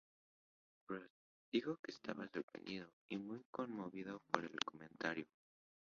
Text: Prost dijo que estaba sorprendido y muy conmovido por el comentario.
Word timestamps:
Prost 0.87 1.13
dijo 1.53 1.77
que 1.77 1.91
estaba 1.91 2.27
sorprendido 2.27 2.91
y 3.07 3.17
muy 3.17 3.43
conmovido 3.51 4.19
por 4.31 4.43
el 4.45 4.59
comentario. 4.65 5.27